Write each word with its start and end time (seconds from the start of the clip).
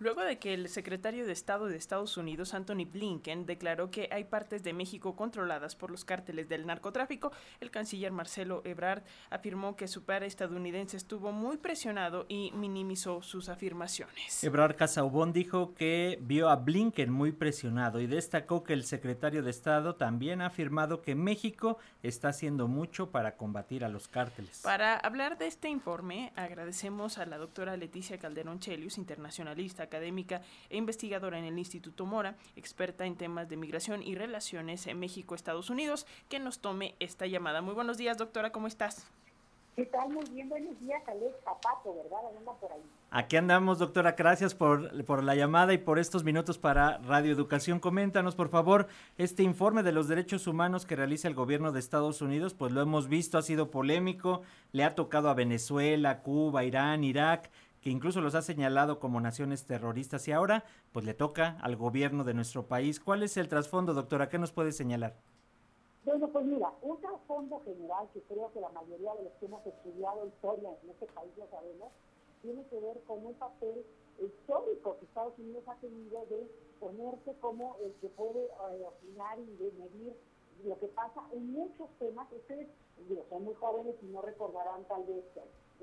luego 0.00 0.22
de 0.22 0.38
que 0.38 0.54
el 0.54 0.68
secretario 0.68 1.26
de 1.26 1.32
Estado 1.32 1.66
de 1.66 1.76
Estados 1.76 2.16
Unidos, 2.16 2.54
Anthony 2.54 2.86
Blinken, 2.90 3.46
declaró 3.46 3.90
que 3.90 4.08
hay 4.10 4.24
partes 4.24 4.62
de 4.62 4.72
México 4.72 5.14
controladas 5.14 5.76
por 5.76 5.90
los 5.90 6.04
cárteles 6.04 6.48
del 6.48 6.66
narcotráfico, 6.66 7.30
el 7.60 7.70
canciller 7.70 8.10
Marcelo 8.10 8.62
Ebrard 8.64 9.02
afirmó 9.28 9.76
que 9.76 9.86
su 9.86 10.04
par 10.04 10.24
estadounidense 10.24 10.96
estuvo 10.96 11.32
muy 11.32 11.58
presionado 11.58 12.26
y 12.28 12.50
minimizó 12.52 13.22
sus 13.22 13.48
afirmaciones. 13.48 14.42
Ebrard 14.42 14.76
Casaubon 14.76 15.32
dijo 15.32 15.74
que 15.74 16.18
vio 16.22 16.48
a 16.48 16.56
Blinken 16.56 17.12
muy 17.12 17.32
presionado 17.32 18.00
y 18.00 18.06
destacó 18.06 18.64
que 18.64 18.72
el 18.72 18.84
secretario 18.84 19.42
de 19.42 19.50
Estado 19.50 19.94
también 19.96 20.40
ha 20.40 20.46
afirmado 20.46 21.02
que 21.02 21.14
México 21.14 21.78
está 22.02 22.28
haciendo 22.28 22.68
mucho 22.68 23.10
para 23.10 23.36
combatir 23.36 23.84
a 23.84 23.88
los 23.88 24.08
cárteles. 24.08 24.60
Para 24.62 24.96
hablar 24.96 25.36
de 25.36 25.46
este 25.46 25.68
informe, 25.68 26.32
agradecemos 26.36 27.18
a 27.18 27.26
la 27.26 27.36
doctora 27.36 27.76
Leticia 27.76 28.18
Calderón 28.18 28.60
Chelius, 28.60 28.96
internacionalista, 28.96 29.89
académica 29.90 30.42
e 30.70 30.76
investigadora 30.76 31.36
en 31.38 31.44
el 31.44 31.58
Instituto 31.58 32.06
Mora, 32.06 32.36
experta 32.54 33.04
en 33.04 33.16
temas 33.16 33.48
de 33.48 33.56
migración 33.56 34.02
y 34.04 34.14
relaciones 34.14 34.86
en 34.86 35.00
México-Estados 35.00 35.68
Unidos, 35.68 36.06
que 36.28 36.38
nos 36.38 36.60
tome 36.60 36.94
esta 37.00 37.26
llamada. 37.26 37.60
Muy 37.60 37.74
buenos 37.74 37.98
días, 37.98 38.16
doctora, 38.16 38.52
¿cómo 38.52 38.68
estás? 38.68 39.10
¿Qué 39.76 39.86
tal? 39.86 40.10
Muy 40.10 40.24
bien, 40.30 40.48
buenos 40.48 40.78
días, 40.80 41.00
Alex 41.08 41.34
Zapato, 41.44 41.94
¿verdad? 41.94 42.18
Anda 42.38 42.52
por 42.52 42.72
ahí. 42.72 42.82
Aquí 43.12 43.36
andamos, 43.36 43.78
doctora. 43.78 44.12
Gracias 44.12 44.54
por, 44.54 45.04
por 45.04 45.24
la 45.24 45.34
llamada 45.34 45.72
y 45.72 45.78
por 45.78 45.98
estos 45.98 46.22
minutos 46.22 46.58
para 46.58 46.98
Radio 46.98 47.32
Educación. 47.32 47.80
Coméntanos, 47.80 48.34
por 48.34 48.50
favor, 48.50 48.88
este 49.16 49.42
informe 49.42 49.82
de 49.82 49.92
los 49.92 50.06
derechos 50.06 50.46
humanos 50.46 50.86
que 50.86 50.96
realiza 50.96 51.28
el 51.28 51.34
gobierno 51.34 51.72
de 51.72 51.80
Estados 51.80 52.20
Unidos, 52.20 52.52
pues 52.52 52.72
lo 52.72 52.82
hemos 52.82 53.08
visto, 53.08 53.38
ha 53.38 53.42
sido 53.42 53.70
polémico, 53.70 54.42
le 54.72 54.84
ha 54.84 54.94
tocado 54.94 55.30
a 55.30 55.34
Venezuela, 55.34 56.20
Cuba, 56.20 56.64
Irán, 56.64 57.02
Irak, 57.02 57.50
que 57.80 57.90
incluso 57.90 58.20
los 58.20 58.34
ha 58.34 58.42
señalado 58.42 58.98
como 58.98 59.20
naciones 59.20 59.64
terroristas 59.64 60.26
y 60.28 60.32
ahora, 60.32 60.64
pues 60.92 61.04
le 61.04 61.14
toca 61.14 61.56
al 61.62 61.76
gobierno 61.76 62.24
de 62.24 62.34
nuestro 62.34 62.66
país. 62.66 63.00
¿Cuál 63.00 63.22
es 63.22 63.36
el 63.36 63.48
trasfondo, 63.48 63.94
doctora? 63.94 64.28
¿Qué 64.28 64.38
nos 64.38 64.52
puede 64.52 64.72
señalar? 64.72 65.16
Bueno, 66.04 66.28
pues 66.28 66.44
mira, 66.46 66.70
un 66.82 67.00
trasfondo 67.00 67.60
general 67.64 68.08
que 68.12 68.20
creo 68.22 68.50
que 68.52 68.60
la 68.60 68.70
mayoría 68.70 69.14
de 69.14 69.24
los 69.24 69.32
que 69.34 69.46
hemos 69.46 69.66
estudiado 69.66 70.26
historia 70.26 70.70
en 70.82 70.90
este 70.90 71.06
país 71.06 71.30
lo 71.36 71.46
sabemos, 71.48 71.88
tiene 72.42 72.64
que 72.68 72.80
ver 72.80 73.00
con 73.06 73.24
un 73.24 73.34
papel 73.34 73.84
histórico 74.18 74.96
que 74.98 75.04
Estados 75.04 75.38
Unidos 75.38 75.64
ha 75.66 75.74
tenido 75.76 76.24
de 76.26 76.50
ponerse 76.78 77.34
como 77.40 77.76
el 77.84 77.92
que 78.00 78.08
puede 78.08 78.44
eh, 78.44 78.86
opinar 78.86 79.38
y 79.38 79.56
de 79.56 79.72
medir 79.72 80.16
lo 80.64 80.78
que 80.78 80.86
pasa 80.88 81.22
en 81.32 81.52
muchos 81.52 81.88
temas. 81.98 82.26
Ustedes 82.32 82.68
digo, 83.08 83.24
son 83.28 83.44
muy 83.44 83.54
jóvenes 83.54 83.94
y 84.02 84.06
no 84.06 84.22
recordarán 84.22 84.84
tal 84.84 85.04
vez 85.04 85.24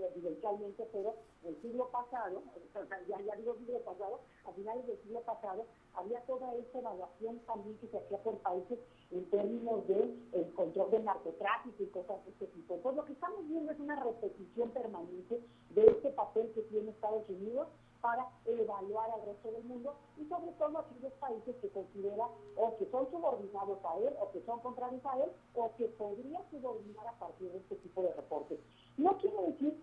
evidentemente, 0.06 0.88
pero 0.92 1.16
el 1.44 1.62
siglo 1.62 1.90
pasado, 1.90 2.42
ya, 3.08 3.22
ya 3.22 3.36
digo 3.36 3.56
siglo 3.56 3.80
pasado, 3.80 4.20
a 4.46 4.52
finales 4.52 4.88
del 4.88 4.98
siglo 5.04 5.22
pasado, 5.22 5.66
había 5.94 6.22
toda 6.22 6.54
esta 6.56 6.80
evaluación 6.80 7.40
también 7.40 7.78
que 7.80 7.88
se 7.88 7.98
hacía 7.98 8.18
por 8.24 8.38
países 8.40 8.80
en 9.12 9.30
términos 9.30 9.88
de 9.88 10.16
el 10.34 10.54
control 10.54 10.92
del 10.92 11.06
narcotráfico 11.06 11.84
y 11.84 11.88
cosas 11.88 12.24
de 12.26 12.32
este 12.32 12.48
tipo. 12.48 12.76
Entonces 12.76 12.98
lo 12.98 13.06
que 13.06 13.14
estamos 13.14 13.48
viendo 13.48 13.72
es 13.72 13.80
una 13.80 14.04
repetición 14.04 14.70
permanente 14.72 15.42
de 15.70 15.86
este 15.86 16.10
papel 16.12 16.52
que 16.54 16.62
tiene 16.64 16.92
Estados 16.92 17.28
Unidos 17.30 17.68
para 18.02 18.30
evaluar 18.46 19.10
al 19.12 19.26
resto 19.26 19.52
del 19.52 19.64
mundo 19.64 19.96
y 20.18 20.26
sobre 20.26 20.52
todo 20.54 20.78
aquellos 20.78 21.14
países 21.14 21.56
que 21.58 21.70
considera 21.70 22.28
o 22.56 22.78
que 22.78 22.86
son 22.92 23.10
subordinados 23.10 23.80
a 23.84 23.98
él 23.98 24.14
o 24.20 24.32
que 24.32 24.42
son 24.46 24.60
contrarios 24.60 25.04
a 25.06 25.24
él 25.24 25.32
o 25.56 25.72
que 25.76 25.88
podría 25.90 26.40
subordinar 26.52 27.08
a 27.08 27.20
partir 27.20 27.52
de 27.52 27.58
este 27.58 27.76
tipo 27.78 28.04
de 28.04 28.14
reportes. 28.14 28.60
No 28.98 29.18
quiero 29.18 29.42
decir 29.44 29.82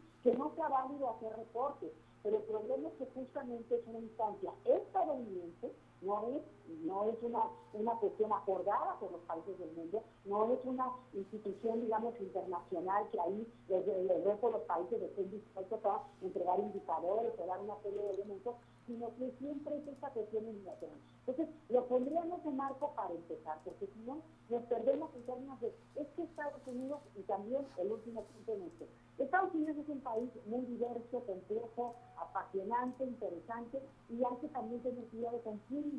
reportes, 1.45 1.93
pero 2.23 2.39
el 2.39 2.43
problema 2.45 2.89
es 2.89 2.95
que 2.95 3.07
justamente 3.13 3.75
es 3.75 3.87
una 3.87 3.99
instancia 3.99 4.53
estadounidense, 4.65 5.73
no 6.01 6.29
es, 6.29 6.43
no 6.85 7.05
es 7.05 7.17
una, 7.23 7.51
una 7.75 7.93
cuestión 7.97 8.33
acordada 8.33 8.99
por 8.99 9.13
los 9.13 9.21
países 9.23 9.59
del 9.59 9.73
mundo, 9.73 10.03
no 10.25 10.53
es 10.53 10.59
una 10.65 10.91
institución, 11.13 11.83
digamos, 11.83 12.15
internacional 12.21 13.09
que 13.11 13.21
ahí 13.21 13.53
el, 13.69 14.25
resto 14.25 14.47
de 14.47 14.53
los 14.53 14.63
países 14.63 15.03
estén 15.03 15.31
dispuestos 15.31 15.85
a 15.85 16.03
entregar 16.23 16.59
indicadores 16.61 17.33
o 17.39 17.47
dar 17.47 17.61
una 17.61 17.77
serie 17.83 18.03
de 18.03 18.11
elementos, 18.15 18.55
sino 18.87 19.15
que 19.17 19.31
siempre 19.39 19.77
es 19.79 19.89
esta 19.89 20.11
cuestión 20.11 20.47
unilateral. 20.47 20.99
Entonces, 21.27 21.49
lo 21.71 21.87
pondríamos 21.87 22.45
en 22.45 22.57
marco 22.57 22.93
para 22.95 23.15
empezar, 23.15 23.59
porque 23.65 23.87
si 23.87 24.01
no, 24.01 24.19
nos 24.51 24.63
perdemos 24.65 25.15
en 25.15 25.23
términos 25.25 25.61
de, 25.61 25.69
es 25.97 26.07
que 26.09 26.23
Estados 26.23 26.61
Unidos, 26.67 27.01
y 27.17 27.23
también 27.23 27.67
el 27.79 27.93
último 27.93 28.25
punto 28.25 28.53
en 28.53 28.71
Estados 29.19 29.55
Unidos 29.55 29.79
es 29.79 29.89
un 29.89 30.01
país 30.01 30.29
muy 30.47 30.67
diverso, 30.67 31.25
complejo, 31.25 31.95
apasionante, 32.19 33.05
interesante, 33.05 33.81
y 34.11 34.23
hay 34.23 34.37
que 34.41 34.49
también 34.49 34.83
tener 34.83 35.05
cuidado 35.07 35.41
con 35.43 35.59
quién 35.69 35.91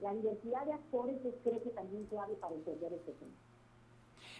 La 0.00 0.12
diversidad 0.12 0.66
de 0.66 0.72
actores 0.72 1.16
es 1.24 1.34
creo 1.42 1.62
que 1.62 1.70
también 1.70 2.04
clave 2.06 2.34
para 2.34 2.54
entender 2.54 2.92
este 2.92 3.12
tema. 3.12 3.32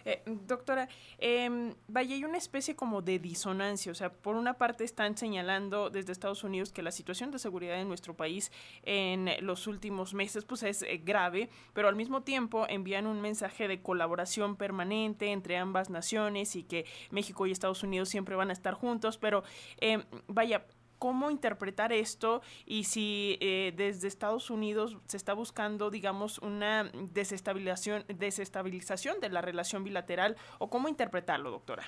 Eh, 0.05 0.21
doctora, 0.25 0.87
eh, 1.17 1.73
vaya, 1.87 2.15
hay 2.15 2.23
una 2.23 2.37
especie 2.37 2.75
como 2.75 3.01
de 3.01 3.17
disonancia, 3.17 3.91
o 3.91 3.95
sea, 3.95 4.11
por 4.11 4.35
una 4.35 4.53
parte 4.53 4.83
están 4.83 5.17
señalando 5.17 5.89
desde 5.89 6.11
Estados 6.11 6.43
Unidos 6.43 6.71
que 6.71 6.83
la 6.83 6.91
situación 6.91 7.31
de 7.31 7.39
seguridad 7.39 7.81
en 7.81 7.87
nuestro 7.87 8.15
país 8.15 8.51
en 8.83 9.31
los 9.41 9.65
últimos 9.65 10.13
meses 10.13 10.45
pues 10.45 10.61
es 10.61 10.83
eh, 10.83 11.01
grave, 11.03 11.49
pero 11.73 11.87
al 11.87 11.95
mismo 11.95 12.21
tiempo 12.21 12.67
envían 12.69 13.07
un 13.07 13.19
mensaje 13.19 13.67
de 13.67 13.81
colaboración 13.81 14.57
permanente 14.57 15.31
entre 15.31 15.57
ambas 15.57 15.89
naciones 15.89 16.55
y 16.55 16.63
que 16.63 16.85
México 17.09 17.47
y 17.47 17.51
Estados 17.51 17.81
Unidos 17.81 18.09
siempre 18.09 18.35
van 18.35 18.51
a 18.51 18.53
estar 18.53 18.75
juntos, 18.75 19.17
pero 19.17 19.43
em, 19.79 20.03
vaya, 20.27 20.65
cómo 20.99 21.31
interpretar 21.31 21.93
esto 21.93 22.41
y 22.65 22.85
si 22.85 23.37
eh, 23.41 23.73
desde 23.75 24.07
Estados 24.07 24.49
Unidos 24.49 24.97
se 25.07 25.17
está 25.17 25.33
buscando, 25.33 25.89
digamos, 25.89 26.39
una 26.39 26.91
desestabilización, 27.11 28.05
desestabilización 28.07 29.19
de 29.19 29.29
la 29.29 29.41
relación 29.41 29.83
bilateral 29.83 30.35
o 30.59 30.69
cómo 30.69 30.87
interpretarlo, 30.87 31.51
doctora. 31.51 31.83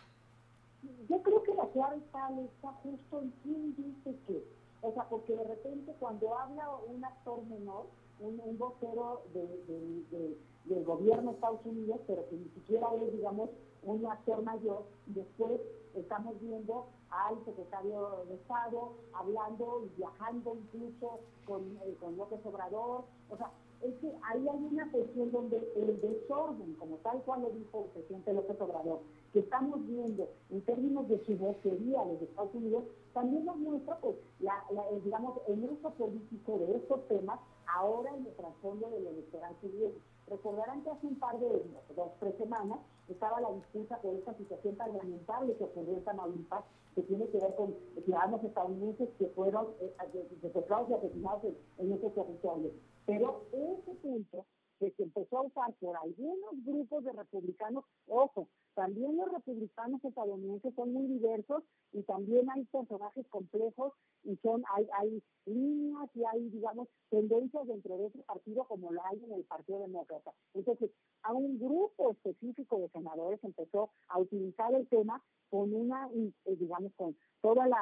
Yo 1.10 1.22
creo 1.22 1.44
que 1.44 1.54
la 1.54 1.68
clave 1.70 1.98
está, 1.98 2.30
está 2.42 2.72
justo 2.84 3.22
en 3.22 3.32
quién 3.44 3.76
dice 3.76 4.18
qué. 4.28 4.44
O 4.82 4.94
sea, 4.94 5.04
porque 5.10 5.36
de 5.36 5.44
repente 5.44 5.94
cuando 6.00 6.38
habla 6.38 6.70
un 6.88 7.04
actor 7.04 7.44
menor, 7.46 7.88
un, 8.20 8.58
vocero 8.58 9.24
del 9.34 10.84
gobierno 10.86 11.32
de 11.32 11.36
Estados 11.36 11.66
Unidos, 11.66 12.00
pero 12.08 12.28
que 12.30 12.36
ni 12.36 12.50
siquiera 12.50 12.88
es, 12.96 13.14
digamos, 13.14 13.50
un 13.84 14.06
actor 14.06 14.44
mayor, 14.44 14.84
después 15.08 15.62
estamos 15.96 16.40
viendo 16.42 16.88
al 17.10 17.44
secretario 17.46 18.26
de 18.28 18.36
Estado 18.36 18.94
hablando 19.14 19.84
y 19.86 19.98
viajando 19.98 20.56
incluso 20.56 21.20
con, 21.46 21.64
eh, 21.84 21.96
con 22.00 22.18
López 22.18 22.40
Obrador. 22.46 23.06
O 23.30 23.38
sea, 23.38 23.52
es 23.82 23.94
que 23.96 24.08
ahí 24.24 24.48
hay 24.48 24.64
una 24.72 24.92
cuestión 24.92 25.32
donde 25.32 25.58
el 25.76 26.02
desorden, 26.02 26.74
como 26.76 26.98
tal 26.98 27.22
cual 27.24 27.44
lo 27.44 27.50
dijo 27.52 27.86
el 27.86 27.92
presidente 27.92 28.34
López 28.34 28.60
Obrador, 28.60 29.00
que 29.34 29.40
estamos 29.40 29.86
viendo 29.86 30.28
en 30.50 30.62
términos 30.62 31.08
de 31.08 31.24
su 31.26 31.38
vocería 31.38 32.04
de 32.06 32.26
Estados 32.26 32.56
Unidos, 32.56 32.84
también 33.14 33.46
nos 33.46 33.58
muestra, 33.58 33.98
pues, 34.00 34.16
la, 34.40 34.64
digamos, 35.04 35.40
el 35.48 35.64
uso 35.64 35.92
político 35.92 36.58
de 36.58 36.78
estos 36.78 37.08
temas 37.08 37.40
ahora 37.68 38.16
en 38.16 38.26
el 38.26 38.36
trasfondo 38.36 38.90
del 38.90 39.08
electoral 39.08 39.56
civil. 39.62 39.94
Recordarán 40.28 40.84
que 40.84 40.90
hace 40.90 41.08
un 41.08 41.20
par 41.20 41.40
de 41.40 41.48
dos, 41.96 42.12
tres 42.20 42.36
semanas 42.38 42.80
estaba 43.08 43.40
la 43.40 43.52
disputa 43.54 43.98
por 44.02 44.14
esta 44.16 44.34
situación 44.36 44.76
tan 44.76 44.98
lamentable 44.98 45.56
que 45.56 45.64
ocurrió 45.64 45.94
en 45.94 46.04
Tamaulipas, 46.04 46.66
que 46.96 47.04
tiene 47.04 47.28
que 47.30 47.40
ver 47.40 47.56
con 47.56 47.74
ciudadanos 48.04 48.44
estadounidenses 48.44 49.10
que 49.18 49.28
fueron 49.28 49.68
eh, 49.80 49.94
secuestrados 50.42 50.90
y 50.90 50.94
asesinados 50.94 51.44
en, 51.46 51.58
en 51.78 51.94
ese 51.94 52.10
territorio. 52.10 52.72
Pero 53.06 53.44
ese 53.54 53.94
punto 54.02 54.46
que 54.80 54.92
se 54.92 55.04
empezó 55.04 55.40
a 55.40 55.42
usar 55.44 55.74
por 55.80 55.96
algunos 55.98 56.52
grupos 56.66 57.04
de 57.04 57.14
republicanos, 57.14 57.86
ojo, 58.08 58.48
también 58.76 59.18
los 59.18 59.32
republicanos 59.32 60.04
estadounidenses 60.04 60.74
son 60.76 60.94
muy 60.94 61.08
diversos 61.08 61.64
y 61.94 62.04
también 62.04 62.50
hay 62.52 62.64
personajes 62.66 63.26
complejos 63.30 63.94
y 64.24 64.36
son 64.38 64.64
hay, 64.76 64.88
hay 64.94 65.24
líneas 65.46 66.10
y 66.14 66.24
hay, 66.26 66.50
digamos, 66.50 66.88
tendencias 67.18 67.66
dentro 67.66 67.98
de 67.98 68.08
ese 68.08 68.20
partido 68.20 68.64
como 68.66 68.92
lo 68.92 69.02
hay 69.06 69.24
en 69.24 69.34
el 69.34 69.44
Partido 69.46 69.80
Demócrata. 69.80 70.32
Entonces, 70.54 70.92
a 71.24 71.34
un 71.34 71.58
grupo 71.58 72.12
específico 72.12 72.78
de 72.80 72.90
senadores 72.90 73.44
empezó 73.44 73.90
a 74.08 74.20
utilizar 74.20 74.72
el 74.76 74.88
tema 74.88 75.24
con 75.50 75.74
una, 75.74 76.10
eh, 76.14 76.56
digamos, 76.60 76.92
con 76.96 77.16
toda 77.42 77.68
la, 77.68 77.78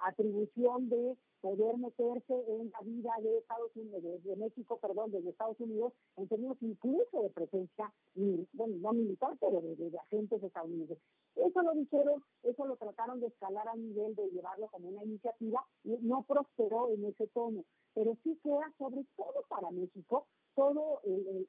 atribución 0.00 0.90
de 0.90 1.16
poder 1.40 1.78
meterse 1.78 2.34
en 2.48 2.70
la 2.70 2.80
vida 2.82 3.10
de 3.22 3.38
Estados 3.38 3.74
Unidos, 3.74 4.02
de, 4.22 4.36
México, 4.36 4.78
perdón, 4.78 5.12
de 5.12 5.18
Estados 5.30 5.58
Unidos, 5.60 5.92
en 6.16 6.28
términos 6.28 6.58
incluso 6.60 7.22
de 7.22 7.30
presencia, 7.30 7.92
bueno, 8.52 8.76
no 8.78 8.92
militar, 8.92 9.34
pero 9.40 9.62
de, 9.62 9.76
de, 9.76 9.98
agentes 9.98 10.42
estadounidenses. 10.42 10.98
Eso 11.36 11.62
lo 11.62 11.72
dijeron, 11.72 12.22
eso 12.42 12.66
lo 12.66 12.76
trataron 12.76 13.20
de 13.20 13.28
escalar 13.28 13.66
a 13.68 13.76
nivel 13.76 14.14
de 14.14 14.28
llevarlo 14.30 14.68
como 14.68 14.88
una 14.88 15.04
iniciativa 15.04 15.64
y 15.84 15.96
no 16.02 16.22
prosperó 16.22 16.90
en 16.90 17.04
ese 17.06 17.26
tono, 17.28 17.64
pero 17.94 18.16
sí 18.22 18.38
queda 18.42 18.72
sobre 18.78 19.04
todo 19.16 19.44
para 19.48 19.70
México 19.70 20.26
todo 20.54 21.00
el, 21.04 21.46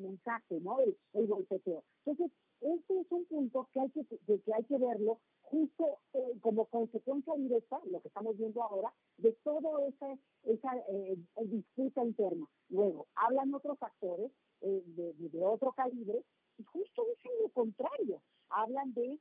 mensaje, 0.00 0.60
¿no? 0.60 0.80
El, 0.80 0.96
el 1.14 1.26
golpeteo. 1.26 1.84
Entonces, 2.04 2.32
este 2.60 3.00
es 3.00 3.06
un 3.10 3.24
punto 3.26 3.68
que 3.72 3.80
hay 3.80 3.90
que, 3.90 4.04
que 4.04 4.54
hay 4.54 4.64
que 4.64 4.78
verlo 4.78 5.20
justo 5.42 5.98
eh, 6.12 6.38
como 6.40 6.66
consecuencia 6.66 7.34
directa, 7.36 7.80
lo 7.90 8.00
que 8.00 8.08
estamos 8.08 8.36
viendo 8.36 8.62
ahora, 8.62 8.92
de 9.16 9.32
toda 9.44 9.86
esa, 9.86 10.18
esa 10.44 10.76
eh, 10.88 11.16
disputa 11.44 12.04
interna. 12.04 12.46
Luego, 12.68 13.06
hablan 13.14 13.54
otros 13.54 13.78
factores 13.78 14.30
eh, 14.60 14.82
de, 14.86 15.14
de, 15.14 15.44
otro 15.44 15.72
calibre 15.72 16.22
y 16.58 16.64
justo 16.64 17.04
dicen 17.04 17.32
lo 17.42 17.48
contrario. 17.50 18.20
Hablan 18.50 18.92
de 18.94 19.18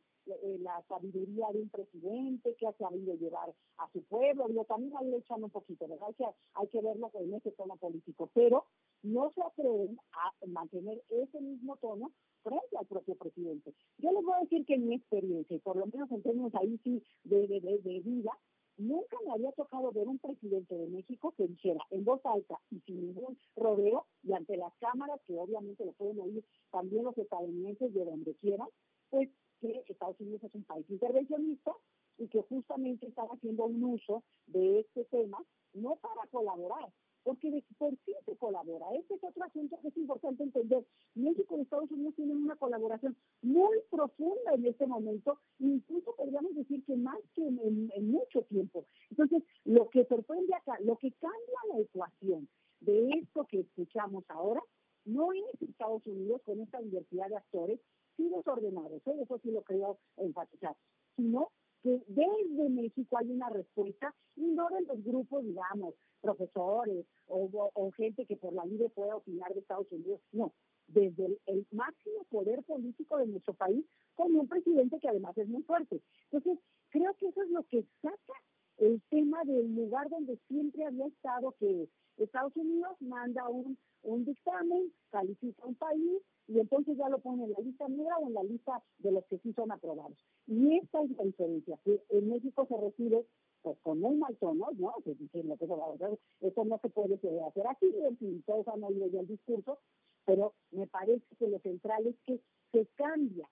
la 0.60 0.84
sabiduría 0.88 1.48
de 1.54 1.62
un 1.62 1.70
presidente 1.70 2.56
que 2.56 2.68
ha 2.68 2.74
sabido 2.74 3.16
llevar 3.16 3.54
a 3.78 3.92
su 3.92 4.04
pueblo. 4.04 4.50
Yo 4.50 4.64
también 4.66 4.96
ahí 4.98 5.10
le 5.10 5.18
echan 5.18 5.44
un 5.44 5.50
poquito, 5.50 5.88
¿verdad? 5.88 6.14
Que 6.18 6.26
hay 6.54 6.68
que 6.68 6.82
verlo 6.82 7.10
en 7.14 7.34
ese 7.34 7.52
tono 7.52 7.78
político, 7.78 8.30
pero 8.34 8.66
no 9.04 9.32
se 9.34 9.42
atreven 9.42 10.00
a 10.14 10.46
mantener 10.48 11.02
ese 11.10 11.40
mismo 11.42 11.78
tono 11.78 12.12
frente 12.44 12.78
al 12.78 12.86
propio 12.86 13.16
presidente. 13.16 13.74
Yo 13.98 14.12
les 14.12 14.24
voy 14.24 14.34
a 14.36 14.44
decir 14.44 14.66
que 14.66 14.76
en 14.76 14.88
mi 14.88 14.96
experiencia, 14.96 15.56
y 15.56 15.60
por 15.60 15.76
lo 15.76 15.86
menos 15.88 16.12
en 16.12 16.22
términos 16.22 16.54
ahí 16.56 16.80
sí 16.84 17.04
de, 17.24 17.48
de, 17.48 17.60
de, 17.60 18.00
vida, 18.02 18.32
nunca 18.78 19.18
me 19.26 19.34
había 19.34 19.52
tocado 19.54 19.92
ver 19.92 20.08
un 20.08 20.20
presidente 20.20 20.76
de 20.76 20.88
México 20.88 21.34
que 21.36 21.48
dijera 21.48 21.82
en 21.90 22.06
voz 22.06 22.22
alta 22.26 22.60
y 22.70 22.80
sin 22.82 23.02
ningún 23.02 23.38
rodeo 23.56 24.06
y 24.24 24.34
ante 24.34 24.56
las 24.56 24.74
cámaras, 24.80 25.20
que 25.26 25.38
obviamente 25.38 25.86
lo 25.86 25.94
pueden 25.94 26.20
oír 26.20 26.46
también 26.72 27.04
los 27.04 27.18
estadounidenses 27.18 27.94
de 27.94 28.06
donde 28.06 28.36
quieran, 28.36 28.68
Es 30.36 30.54
un 30.54 30.64
país 30.64 30.86
intervencionista 30.90 31.72
y 32.18 32.28
que 32.28 32.42
justamente 32.44 33.08
están 33.08 33.28
haciendo 33.28 33.66
un 33.66 33.84
uso 33.84 34.24
de 34.48 34.82
este 34.82 35.06
tema 35.06 35.44
no 35.74 35.96
para 35.98 36.28
colaborar, 36.32 36.92
porque 37.24 37.52
de 37.52 37.64
por 37.78 37.92
sí 38.06 38.14
se 38.26 38.36
colabora. 38.38 38.86
Este 38.96 39.16
es 39.16 39.24
otro 39.24 39.44
asunto 39.44 39.80
que 39.82 39.90
es 39.90 39.98
importante 39.98 40.44
entender. 40.44 40.86
México 41.16 41.58
y 41.58 41.62
Estados 41.62 41.92
Unidos 41.92 42.16
tienen 42.16 42.38
una 42.38 42.56
colaboración 42.56 43.16
muy 43.42 43.78
profunda 43.90 44.54
en 44.54 44.66
este 44.66 44.88
momento, 44.88 45.40
incluso 45.60 46.16
podríamos 46.16 46.56
decir 46.56 46.84
que 46.86 46.96
más 46.96 47.20
que 47.36 47.46
en, 47.46 48.12
mucho 48.12 48.42
tiempo. 48.44 48.86
Entonces, 49.10 49.44
lo 49.66 49.90
que 49.90 50.06
sorprende 50.06 50.54
acá, 50.56 50.78
lo 50.82 50.98
que 50.98 51.12
cambia 51.14 51.60
la 51.74 51.80
ecuación 51.80 52.48
de 52.82 53.10
esto 53.10 53.46
que 53.46 53.60
escuchamos 53.62 54.24
ahora, 54.30 54.62
no 55.06 55.32
es 55.32 55.62
Estados 55.62 56.06
Unidos 56.06 56.42
con 56.44 56.60
esta 56.60 56.82
diversidad 56.82 57.30
de 57.30 57.38
actores, 57.38 57.80
sí 58.18 58.28
desordenados, 58.30 59.02
¿eh? 59.08 59.16
eso 59.22 59.40
sí 59.40 59.52
lo 59.52 59.62
creo 59.62 60.00
enfatizar, 60.18 60.76
sino 61.16 61.52
que 61.84 62.02
desde 62.08 62.70
México 62.70 63.18
hay 63.18 63.32
una 63.32 63.50
respuesta 63.50 64.14
y 64.36 64.42
no 64.48 64.68
de 64.70 64.82
los 64.82 65.04
grupos, 65.04 65.44
digamos, 65.44 65.94
profesores 66.22 67.06
o, 67.28 67.92
gente 67.96 68.26
que 68.26 68.36
por 68.36 68.54
la 68.54 68.66
libre 68.66 68.90
pueda 68.90 69.16
opinar 69.16 69.54
de 69.54 69.60
Estados 69.60 69.92
Unidos, 69.92 70.20
no, 70.32 70.54
desde 70.88 71.38
el, 71.46 71.66
máximo 71.72 72.24
poder 72.30 72.64
político 72.64 73.18
de 73.18 73.28
nuestro 73.28 73.54
país 73.54 73.86
con 74.16 74.36
un 74.36 74.48
presidente 74.48 75.00
que 75.00 75.10
además 75.10 75.38
es 75.38 75.48
muy 75.48 75.64
fuerte. 75.64 76.02
Entonces, 76.32 76.60
creo 76.90 77.14
que 77.16 77.28
eso 77.28 77.42
es 77.44 77.50
lo 77.50 77.64
que 77.64 77.86
saca 78.02 78.34
el 78.78 79.02
tema 79.10 79.44
del 79.44 79.76
lugar 79.76 80.10
donde 80.10 80.38
siempre 80.48 80.86
había 80.86 81.08
estado, 81.08 81.54
que 81.60 81.90
Estados 82.18 82.56
Unidos 82.56 82.96
manda 83.00 83.48
un, 83.50 83.78
un 84.04 84.26
dictamen, 84.26 84.92
califica 85.10 85.66
un 85.66 85.76
país 85.76 86.22
y 86.48 86.60
entonces 86.60 86.98
ya 86.98 87.10
lo 87.10 87.20
pone 87.20 87.46
en 87.46 87.52
la 87.52 87.60
lista 87.60 87.88
negra 87.88 88.18
o 88.18 88.28
en 88.28 88.34
la 88.34 88.44
lista 88.44 88.82
de 89.00 89.12
los 89.12 89.26
que 89.26 89.38
sí 89.40 89.54
son 89.54 89.72
aprobados. 89.72 90.18
Y 90.48 90.78
esta 90.78 91.02
es 91.04 91.12
la 91.12 91.24
diferencia, 91.24 91.78
que 91.84 92.02
en 92.10 92.30
México 92.30 92.66
se 92.68 92.78
recibe 92.78 93.26
pues 93.62 93.78
con 93.80 94.00
muy 94.00 94.16
mal 94.16 94.36
tono, 94.38 94.68
¿no? 94.78 94.94
Que 95.04 95.14
diciendo 95.16 95.58
que 95.58 95.66
eso, 95.66 96.66
no 96.66 96.80
se 96.80 96.90
puede 96.90 97.16
hacer 97.16 97.68
aquí, 97.68 97.88
en 98.02 98.18
fin, 98.18 98.44
todos 98.46 98.68
han 98.68 98.84
oído 98.84 99.08
ya 99.08 99.20
el 99.20 99.28
discurso, 99.28 99.80
pero 100.26 100.54
me 100.72 100.88
parece 100.88 101.26
que 101.38 101.48
lo 101.48 101.60
central 101.60 102.08
es 102.08 102.16
que 102.26 102.40
se 102.72 102.86
cambia. 102.96 103.50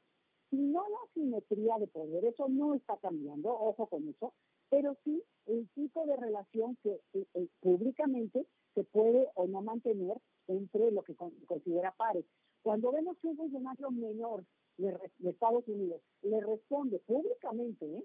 Si 0.49 0.57
no 0.57 0.83
la 0.87 1.13
simetría 1.13 1.77
de 1.79 1.87
poder, 1.87 2.23
eso 2.23 2.47
no 2.47 2.75
está 2.75 2.95
cambiando, 2.97 3.49
ojo 3.49 3.87
con 3.87 4.07
eso, 4.07 4.33
pero 4.69 4.95
sí 5.03 5.21
el 5.47 5.67
tipo 5.69 6.05
de 6.05 6.15
relación 6.15 6.77
que 6.81 7.01
eh, 7.13 7.25
eh, 7.33 7.47
públicamente 7.59 8.45
se 8.73 8.83
puede 8.83 9.27
o 9.35 9.47
no 9.47 9.61
mantener 9.61 10.17
entre 10.47 10.91
lo 10.91 11.03
que 11.03 11.15
considera 11.15 11.91
pares. 11.91 12.25
Cuando 12.61 12.91
vemos 12.91 13.17
que 13.17 13.27
un 13.27 13.37
funcionario 13.37 13.91
menor 13.91 14.43
de, 14.77 14.97
Estados 15.23 15.67
Unidos 15.67 16.01
le 16.23 16.41
responde 16.41 16.99
públicamente 16.99 17.85
¿eh? 17.85 18.03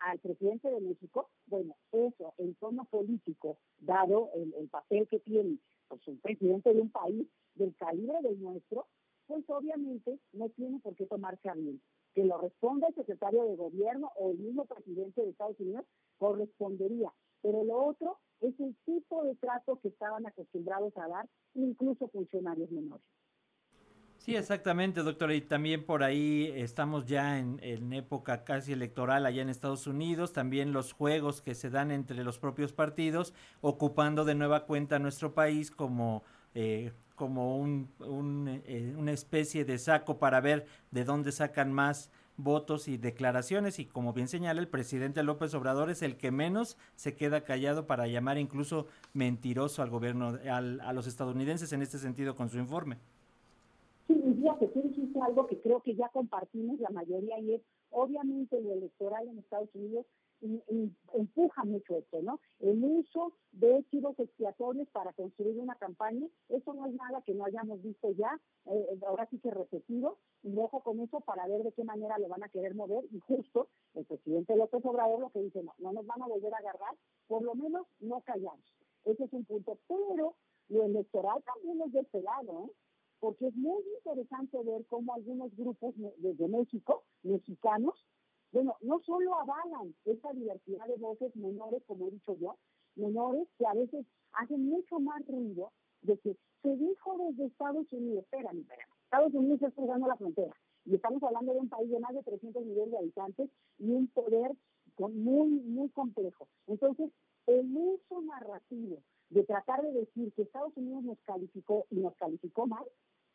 al 0.00 0.18
presidente 0.20 0.70
de 0.70 0.80
México, 0.80 1.30
bueno, 1.46 1.74
eso 1.92 2.34
en 2.38 2.54
tono 2.56 2.84
político, 2.84 3.58
dado 3.78 4.30
el, 4.34 4.68
papel 4.68 5.08
que 5.08 5.20
tiene 5.20 5.58
pues, 5.88 6.06
un 6.06 6.18
presidente 6.18 6.72
de 6.72 6.80
un 6.80 6.90
país 6.90 7.26
calibre 8.14 8.28
del 8.28 8.42
nuestro, 8.42 8.86
pues 9.26 9.44
obviamente 9.48 10.18
no 10.32 10.48
tiene 10.50 10.78
por 10.80 10.94
qué 10.94 11.06
tomarse 11.06 11.48
a 11.48 11.54
bien. 11.54 11.80
Que 12.14 12.24
lo 12.24 12.38
responda 12.38 12.88
el 12.88 12.94
secretario 12.94 13.44
de 13.44 13.56
gobierno 13.56 14.12
o 14.16 14.30
el 14.30 14.38
mismo 14.38 14.66
presidente 14.66 15.22
de 15.22 15.30
Estados 15.30 15.58
Unidos, 15.58 15.84
correspondería. 16.18 17.12
Pero 17.42 17.64
lo 17.64 17.86
otro 17.86 18.18
es 18.40 18.58
el 18.60 18.76
tipo 18.84 19.24
de 19.24 19.34
trato 19.36 19.80
que 19.80 19.88
estaban 19.88 20.26
acostumbrados 20.26 20.96
a 20.96 21.08
dar 21.08 21.28
incluso 21.54 22.08
funcionarios 22.08 22.70
menores. 22.70 23.04
Sí, 24.18 24.34
exactamente, 24.36 25.02
doctora. 25.02 25.34
Y 25.34 25.42
también 25.42 25.84
por 25.84 26.02
ahí 26.02 26.50
estamos 26.56 27.04
ya 27.04 27.38
en, 27.38 27.92
época 27.92 28.44
casi 28.44 28.72
electoral 28.72 29.26
allá 29.26 29.42
en 29.42 29.50
Estados 29.50 29.86
Unidos. 29.86 30.32
También 30.32 30.72
los 30.72 30.92
juegos 30.94 31.42
que 31.42 31.54
se 31.54 31.68
dan 31.68 31.90
entre 31.90 32.24
los 32.24 32.38
propios 32.38 32.72
partidos, 32.72 33.34
ocupando 33.60 34.24
de 34.24 34.34
nueva 34.34 34.64
cuenta 34.64 34.98
nuestro 34.98 35.34
país 35.34 35.70
como, 35.70 36.22
eh, 36.54 36.92
como 37.14 37.58
un, 37.58 37.88
eh, 38.66 38.94
una 38.96 39.12
especie 39.12 39.64
de 39.64 39.78
saco 39.78 40.18
para 40.18 40.40
ver 40.40 40.66
de 40.90 41.04
dónde 41.04 41.32
sacan 41.32 41.72
más 41.72 42.10
votos 42.36 42.88
y 42.88 42.96
declaraciones. 42.96 43.78
Y 43.78 43.86
como 43.86 44.12
bien 44.12 44.28
señala, 44.28 44.60
el 44.60 44.68
presidente 44.68 45.22
López 45.22 45.54
Obrador 45.54 45.90
es 45.90 46.02
el 46.02 46.16
que 46.16 46.30
menos 46.30 46.76
se 46.96 47.14
queda 47.14 47.42
callado 47.42 47.86
para 47.86 48.06
llamar 48.06 48.38
incluso 48.38 48.86
mentiroso 49.12 49.82
al 49.82 49.90
gobierno, 49.90 50.38
al, 50.50 50.80
a 50.80 50.92
los 50.92 51.06
estadounidenses 51.06 51.72
en 51.72 51.82
este 51.82 51.98
sentido 51.98 52.34
con 52.34 52.48
su 52.48 52.58
informe. 52.58 52.98
Sí, 54.08 54.14
que 54.58 54.66
tú 54.68 54.82
dijiste 54.82 55.20
algo 55.20 55.46
que 55.46 55.58
creo 55.58 55.80
que 55.80 55.94
ya 55.94 56.08
compartimos 56.08 56.78
la 56.80 56.90
mayoría 56.90 57.38
y 57.40 57.54
es, 57.54 57.62
obviamente, 57.90 58.60
lo 58.60 58.72
electoral 58.72 59.26
en 59.28 59.38
Estados 59.38 59.70
Unidos 59.74 60.06
empuja 60.40 61.64
mucho 61.64 61.96
esto, 61.96 62.20
¿no? 62.22 62.40
El 62.60 62.82
uso 62.84 63.32
de 63.52 63.84
chivos 63.90 64.18
expiatorios 64.18 64.88
para 64.90 65.12
construir 65.12 65.58
una 65.58 65.74
campaña, 65.76 66.26
eso 66.48 66.74
no 66.74 66.86
es 66.86 66.94
nada 66.94 67.22
que 67.22 67.34
no 67.34 67.44
hayamos 67.44 67.82
visto 67.82 68.10
ya, 68.12 68.38
eh, 68.66 68.98
ahora 69.06 69.26
sí 69.30 69.38
que 69.38 69.50
repetido, 69.50 70.18
y 70.42 70.56
ojo 70.58 70.80
con 70.80 71.00
eso 71.00 71.20
para 71.20 71.46
ver 71.46 71.62
de 71.62 71.72
qué 71.72 71.84
manera 71.84 72.18
lo 72.18 72.28
van 72.28 72.42
a 72.42 72.48
querer 72.48 72.74
mover, 72.74 73.04
y 73.10 73.20
justo 73.20 73.68
el 73.94 74.04
presidente 74.04 74.56
López 74.56 74.84
Obrador 74.84 75.20
lo 75.20 75.30
que 75.30 75.40
dice, 75.40 75.62
no, 75.62 75.74
no 75.78 75.92
nos 75.92 76.06
van 76.06 76.22
a 76.22 76.26
volver 76.26 76.52
a 76.54 76.58
agarrar, 76.58 76.94
por 77.26 77.42
lo 77.42 77.54
menos 77.54 77.86
no 78.00 78.20
callamos. 78.20 78.64
Ese 79.04 79.24
es 79.24 79.32
un 79.32 79.44
punto, 79.44 79.78
pero 79.86 80.34
lo 80.68 80.84
electoral 80.84 81.42
también 81.44 81.80
es 81.82 81.92
de 81.92 82.00
este 82.00 82.22
lado, 82.22 82.64
¿eh? 82.66 82.72
porque 83.20 83.46
es 83.46 83.56
muy 83.56 83.82
interesante 83.98 84.62
ver 84.64 84.84
cómo 84.86 85.14
algunos 85.14 85.54
grupos 85.56 85.94
desde 86.18 86.48
México, 86.48 87.04
mexicanos, 87.22 87.94
bueno, 88.54 88.76
no 88.82 89.00
solo 89.00 89.34
avalan 89.34 89.92
esta 90.04 90.32
diversidad 90.32 90.86
de 90.86 90.94
voces 90.94 91.34
menores, 91.34 91.82
como 91.88 92.06
he 92.06 92.12
dicho 92.12 92.36
yo, 92.38 92.56
menores 92.94 93.48
que 93.58 93.66
a 93.66 93.74
veces 93.74 94.06
hacen 94.32 94.64
mucho 94.64 95.00
más 95.00 95.26
ruido 95.26 95.72
de 96.02 96.16
que 96.18 96.36
se 96.62 96.76
dijo 96.76 97.18
desde 97.18 97.46
Estados 97.46 97.92
Unidos, 97.92 98.22
espérame, 98.22 98.60
espérame, 98.60 98.88
Estados 99.02 99.34
Unidos 99.34 99.60
está 99.60 99.74
cruzando 99.74 100.06
la 100.06 100.16
frontera 100.16 100.54
y 100.84 100.94
estamos 100.94 101.20
hablando 101.24 101.52
de 101.52 101.58
un 101.58 101.68
país 101.68 101.90
de 101.90 101.98
más 101.98 102.14
de 102.14 102.22
300 102.22 102.64
millones 102.64 102.92
de 102.92 102.98
habitantes 102.98 103.50
y 103.78 103.90
un 103.90 104.06
poder 104.06 104.52
muy, 104.98 105.48
muy 105.48 105.88
complejo. 105.88 106.46
Entonces, 106.68 107.10
el 107.48 107.76
uso 107.76 108.22
narrativo 108.22 108.98
de 109.30 109.42
tratar 109.42 109.82
de 109.82 109.92
decir 109.92 110.32
que 110.32 110.42
Estados 110.42 110.76
Unidos 110.76 111.02
nos 111.02 111.18
calificó 111.22 111.86
y 111.90 111.96
nos 111.96 112.14
calificó 112.14 112.68
mal, 112.68 112.84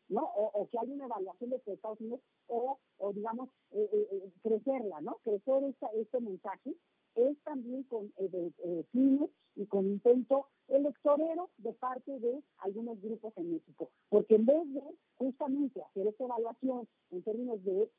¿no? 0.08 0.22
O, 0.22 0.66
que 0.70 0.78
hay 0.78 0.90
una 0.90 1.04
evaluación 1.04 1.50
de 1.50 1.56
Estados 1.66 2.00
Unidos, 2.00 2.20
o, 2.46 2.78
o 2.98 3.12
digamos, 3.12 3.50
eh, 3.72 4.08
eh, 5.00 5.02
eh, 5.02 5.02
¿no? 5.02 5.16
Crecer 5.22 5.64
esta, 5.64 5.86
este 5.94 6.20
mensaje 6.20 6.74
es 7.16 7.36
también 7.42 7.82
con 7.84 8.12
eh, 8.18 8.84
fines 8.92 9.30
y 9.56 9.66
con 9.66 9.86
intento 9.86 10.46
electorero 10.68 11.50
de 11.58 11.72
parte 11.72 12.18
de 12.20 12.40
algunos 12.58 13.00
grupos 13.00 13.32
en 13.36 13.52
México. 13.52 13.90
Porque 14.08 14.36
en 14.36 14.46
vez 14.46 14.72
de 14.72 14.82
justamente 15.16 15.82
hacer 15.82 16.06
esta 16.06 16.24
evaluación 16.24 16.86
en 17.10 17.22
términos 17.22 17.62
de 17.64 17.90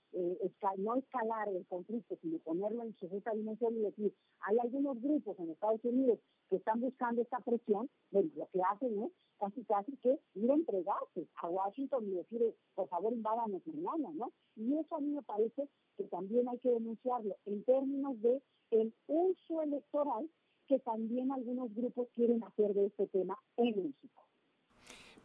no 0.78 0.96
escalar 0.96 1.50
el 1.50 1.66
conflicto, 1.68 2.18
sino 2.22 2.38
ponerlo 2.40 2.84
en 2.84 2.96
su 2.96 3.10
justa 3.10 3.32
dimensión 3.34 3.76
y 3.76 3.82
decir, 3.82 4.14
hay 4.42 4.58
algunos 4.60 5.02
grupos 5.02 5.38
en 5.40 5.50
Estados 5.50 5.84
Unidos 5.84 6.20
que 6.50 6.56
están 6.56 6.80
buscando 6.80 7.22
esta 7.22 7.40
presión, 7.40 7.90
bueno, 8.12 8.30
lo 8.36 8.48
que 8.48 8.62
hacen 8.62 9.04
es 9.04 9.12
casi 9.38 9.64
casi 9.66 9.98
que 9.98 10.20
ir 10.42 10.52
a 10.52 10.56
entregarse 10.56 11.28
a 11.36 11.50
Washington 11.50 12.08
y 12.08 12.16
decir, 12.16 12.56
por 12.76 12.88
favor, 12.90 13.14
invádanos 13.14 13.62
mañana, 13.68 14.10
¿no? 14.14 14.32
Y 14.56 14.78
eso 14.78 14.96
a 14.96 15.00
mí 15.00 15.12
me 15.12 15.22
parece 15.24 15.68
que 15.98 16.04
también 16.06 16.48
hay 16.50 16.58
que 16.60 16.70
denunciarlo 16.70 17.36
en 17.46 17.64
términos 17.64 18.22
de 18.22 18.42
el 18.72 18.94
uso 19.08 19.62
electoral 19.62 20.30
que 20.68 20.80
también 20.80 21.32
algunos 21.32 21.74
grupos 21.76 22.08
quieren 22.16 22.44
hacer 22.44 22.74
de 22.74 22.86
este 22.86 23.08
tema 23.08 23.38
en 23.58 23.84
México. 23.84 24.21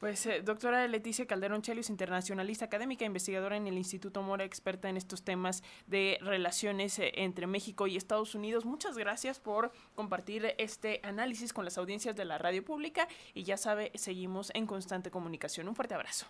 Pues, 0.00 0.26
eh, 0.26 0.42
doctora 0.42 0.86
Leticia 0.88 1.26
Calderón 1.26 1.62
Chelios, 1.62 1.88
internacionalista 1.88 2.66
académica, 2.66 3.06
investigadora 3.06 3.56
en 3.56 3.66
el 3.66 3.78
Instituto 3.78 4.22
Mora, 4.22 4.44
experta 4.44 4.90
en 4.90 4.98
estos 4.98 5.22
temas 5.22 5.62
de 5.86 6.18
relaciones 6.20 6.98
eh, 6.98 7.12
entre 7.14 7.46
México 7.46 7.86
y 7.86 7.96
Estados 7.96 8.34
Unidos. 8.34 8.66
Muchas 8.66 8.98
gracias 8.98 9.40
por 9.40 9.72
compartir 9.94 10.54
este 10.58 11.00
análisis 11.02 11.54
con 11.54 11.64
las 11.64 11.78
audiencias 11.78 12.14
de 12.14 12.26
la 12.26 12.36
radio 12.36 12.62
pública 12.62 13.08
y 13.32 13.44
ya 13.44 13.56
sabe, 13.56 13.90
seguimos 13.94 14.50
en 14.54 14.66
constante 14.66 15.10
comunicación. 15.10 15.66
Un 15.66 15.74
fuerte 15.74 15.94
abrazo. 15.94 16.26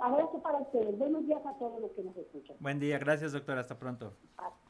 Abrazo 0.00 0.40
para 0.42 0.58
ustedes. 0.58 0.98
Buenos 0.98 1.24
días 1.26 1.44
a 1.46 1.56
todos 1.56 1.80
los 1.80 1.92
que 1.92 2.02
nos 2.02 2.16
escuchan. 2.16 2.56
Buen 2.58 2.80
día, 2.80 2.98
gracias 2.98 3.32
doctora, 3.32 3.60
hasta 3.60 3.78
pronto. 3.78 4.12
Hasta 4.36 4.67